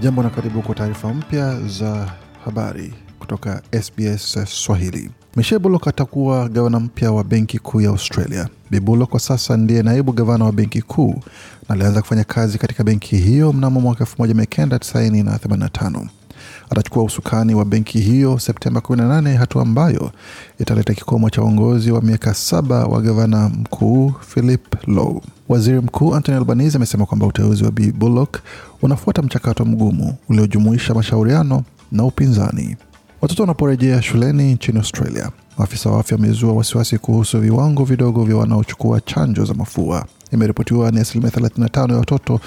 [0.00, 2.12] Jambo na karibu kwa taarifa mpya za
[2.44, 5.10] habari kutoka SBS Swahili.
[5.36, 8.48] Michelle Bullock atakuwa gavana mpya wa benki kuu ya Australia.
[8.70, 11.14] Bi Bullock kwa sasa ndiye naibu gavana wa benki kuu
[11.68, 16.06] na alianza kufanya kazi katika benki hiyo mnamo mwaka 1985.
[16.70, 20.10] Atachukua usukani wa benki hiyo Septemba 18, hatua ambayo
[20.60, 25.20] italeta kikomo cha uongozi wa miaka saba wa gavana mkuu Philip Lowe.
[25.48, 28.38] Waziri Mkuu Anthony Albanese amesema kwamba uteuzi wa Bi Bullock
[28.82, 32.76] unafuata mchakato mgumu uliojumuisha mashauriano na upinzani.
[33.20, 39.00] Watoto wanaporejea shuleni nchini Australia, maafisa wa afya wamezua wasiwasi kuhusu viwango vidogo vya wanaochukua
[39.00, 40.06] chanjo za mafua.
[40.32, 42.40] Imeripotiwa ni asilimia 35 ya watoto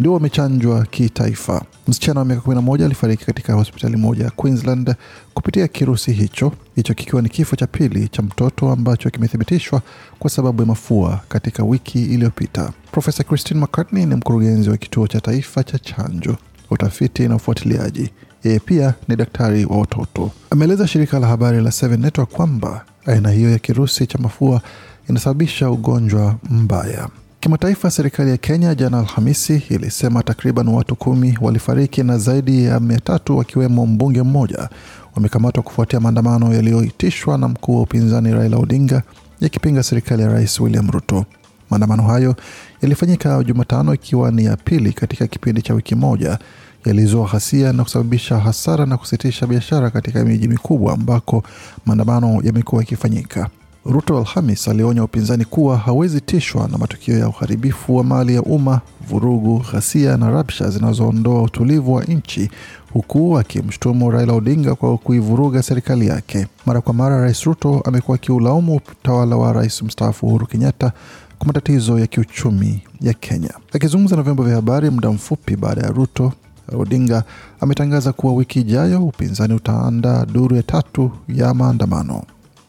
[0.00, 1.62] ndio wamechanjwa kitaifa.
[1.88, 4.94] Msichana wa miaka 11 alifariki katika hospitali moja ya Queensland
[5.34, 9.82] kupitia kirusi hicho, hicho kikiwa ni kifo cha pili cha mtoto ambacho kimethibitishwa
[10.18, 12.72] kwa sababu ya mafua katika wiki iliyopita.
[12.92, 16.36] Profesa Christine McCartney ni mkurugenzi wa kituo cha taifa cha chanjo,
[16.70, 18.10] utafiti na ufuatiliaji.
[18.44, 20.30] Yeye pia ni daktari wa watoto.
[20.50, 24.60] Ameeleza shirika la habari la Seven Network kwamba aina hiyo ya kirusi cha mafua
[25.08, 27.08] inasababisha ugonjwa mbaya.
[27.40, 33.00] Kimataifa, serikali ya Kenya jana Alhamisi ilisema takriban watu kumi walifariki na zaidi ya mia
[33.00, 34.68] tatu wakiwemo mbunge mmoja
[35.14, 39.02] wamekamatwa kufuatia maandamano yaliyoitishwa na mkuu wa upinzani Raila Odinga
[39.40, 41.24] yakipinga serikali ya Rais William Ruto.
[41.70, 42.36] Maandamano hayo
[42.82, 46.38] yalifanyika Jumatano ikiwa ni ya pili katika kipindi cha wiki moja,
[46.84, 51.42] yalizua ghasia na kusababisha hasara na kusitisha biashara katika miji mikubwa ambako
[51.86, 53.48] maandamano yamekuwa yakifanyika.
[53.88, 58.80] Ruto Alhamis alionya upinzani kuwa hawezi tishwa na matukio ya uharibifu wa mali ya umma,
[59.08, 62.50] vurugu, ghasia na rabsha zinazoondoa utulivu wa nchi,
[62.92, 66.46] huku akimshutumu Raila Odinga kwa kuivuruga serikali yake.
[66.66, 70.92] Mara kwa mara, Rais Ruto amekuwa akiulaumu utawala wa rais mstaafu Uhuru Kenyatta
[71.38, 73.50] kwa matatizo ya kiuchumi ya Kenya.
[73.72, 76.32] Akizungumza na vyombo vya habari muda mfupi baada ya Ruto,
[76.78, 77.24] Odinga
[77.60, 82.22] ametangaza kuwa wiki ijayo upinzani utaandaa duru ya tatu ya maandamano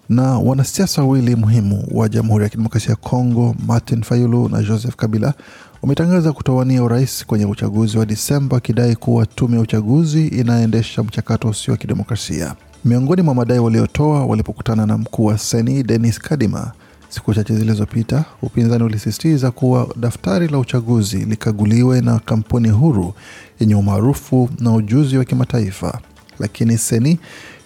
[0.09, 5.34] na wanasiasa wawili muhimu wa Jamhuri ya Kidemokrasia ya Kongo, Martin Fayulu na Joseph Kabila
[5.81, 11.72] wametangaza kutowania urais kwenye uchaguzi wa Disemba, akidai kuwa tume ya uchaguzi inaendesha mchakato usio
[11.72, 12.56] wa kidemokrasia.
[12.86, 16.72] Miongoni mwa madai waliotoa walipokutana na mkuu wa Seni Denis Kadima
[17.09, 23.14] siku chache zilizopita, upinzani ulisisitiza kuwa daftari la uchaguzi likaguliwe na kampuni huru
[23.59, 26.00] yenye umaarufu na ujuzi wa kimataifa,
[26.40, 27.19] lakini Seni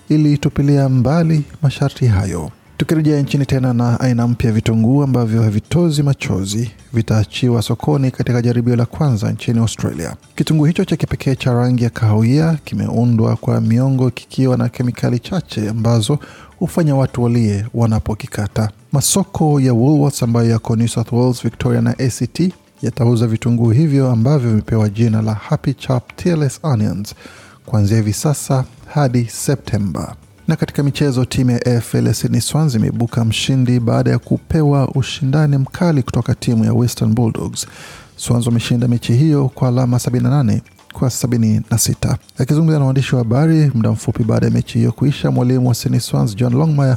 [0.10, 2.52] ilitupilia mbali masharti hayo.
[2.78, 8.76] Tukirejea nchini tena na aina mpya ya vitunguu ambavyo havitozi machozi vitaachiwa sokoni katika jaribio
[8.76, 10.16] la kwanza nchini Australia.
[10.36, 15.70] Kitunguu hicho cha kipekee cha rangi ya kahawia kimeundwa kwa miongo kikiwa na kemikali chache
[15.70, 16.20] ambazo
[16.60, 18.70] hufanya watu walie wanapokikata.
[18.92, 24.50] Masoko ya Woolworths ambayo yako New South Wales, Victoria na ACT yatauza vitunguu hivyo ambavyo
[24.50, 27.16] vimepewa jina la Happy Chap Tearless Onions
[27.66, 28.64] kuanzia hivi sasa
[28.94, 30.16] hadi Septemba.
[30.48, 36.04] Na katika michezo, timu ya AFL Sydney Swans imeibuka mshindi baada ya kupewa ushindani mkali
[36.04, 37.68] kutoka timu ya Western Bulldogs.
[38.16, 40.60] Swans wameshinda mechi hiyo kwa alama 78
[40.94, 42.16] kwa 76.
[42.38, 46.00] Akizungumza na waandishi wa habari muda mfupi baada ya mechi hiyo kuisha, mwalimu wa Sydney
[46.00, 46.96] Swans John Longmire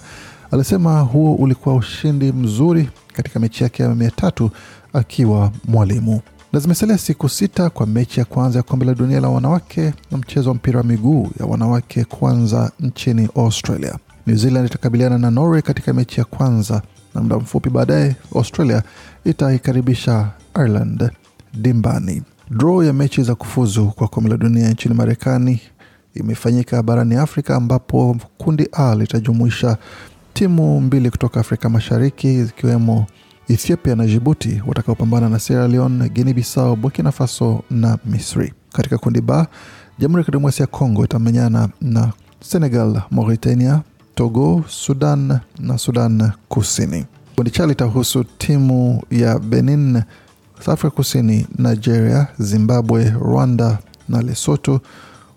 [0.51, 4.51] alisema huo ulikuwa ushindi mzuri katika mechi yake ya mia tatu
[4.93, 6.21] akiwa mwalimu
[6.57, 10.19] na zimesalia siku sita kwa mechi ya kwanza ya kombe la dunia la wanawake na
[10.19, 13.99] mchezo wa mpira wa miguu ya wanawake kwanza nchini Australia.
[14.27, 16.83] New Zealand itakabiliana na Norway katika mechi ya kwanza,
[17.15, 18.83] na muda mfupi baadaye Australia
[19.25, 21.11] itaikaribisha Ireland
[21.55, 22.23] dimbani.
[22.51, 25.61] Draw ya mechi za kufuzu kwa kombe la dunia nchini Marekani
[26.15, 29.77] imefanyika barani Afrika, ambapo kundi A litajumuisha
[30.35, 33.07] timu mbili kutoka Afrika Mashariki zikiwemo
[33.49, 38.53] Ethiopia na Jibuti watakaopambana na Sierra Leone, Guinea Bissau, Burkina Faso na Misri.
[38.73, 39.47] Katika kundi ba,
[39.99, 43.83] Jamhuri ya Kidemokrasia ya Kongo itamenyana na Senegal, Mauritania,
[44.15, 47.05] Togo, Sudan na Sudan Kusini.
[47.37, 50.03] Kundi cha litahusu timu ya Benin,
[50.67, 53.79] Afrika Kusini, Nigeria, Zimbabwe, Rwanda
[54.09, 54.81] na Lesotho,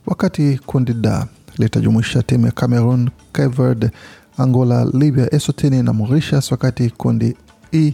[0.06, 3.92] wakati kundi da litajumuisha timu ya Cameroon, Cape Verde,
[4.38, 7.36] Angola, Libya, Eswatini na Mauritius, wakati kundi
[7.74, 7.94] E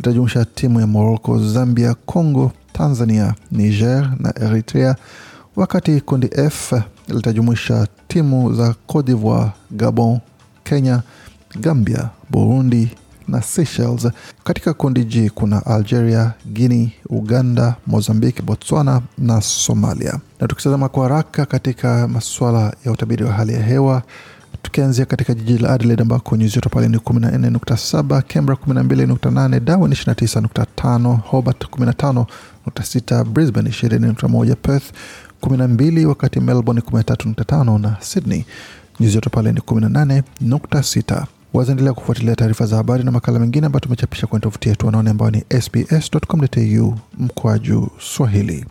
[0.00, 4.96] itajumuisha timu ya Morocco, Zambia, Congo, Tanzania, Niger na Eritrea,
[5.56, 6.72] wakati kundi F
[7.08, 10.20] litajumuisha timu za Cote d'Ivoire, Gabon,
[10.64, 11.02] Kenya,
[11.60, 12.90] Gambia, Burundi
[13.28, 14.08] na Seychelles.
[14.44, 20.20] Katika kundi G kuna Algeria, Guinea, Uganda, Mozambique, Botswana na Somalia.
[20.40, 24.02] Na tukitazama kwa haraka katika masuala ya utabiri wa hali ya hewa
[24.62, 31.16] tukianzia katika jiji la Adelaide ambako nyuzi joto pale ni 14.7, Canberra 12.8, Darwin 29.5,
[31.16, 34.84] Hobart 15.6, Brisbane 20.1, Perth
[35.42, 38.44] 12 wakati Melbourne 13.5 na Sydney
[39.00, 41.24] nyuzi joto pale ni 18.6.
[41.54, 45.30] Wazaendelea kufuatilia taarifa za habari na makala mengine ambayo tumechapisha kwenye tovuti yetu wanaone ambao
[45.30, 46.98] ni sbs.com.au
[47.58, 48.66] juu Swahili.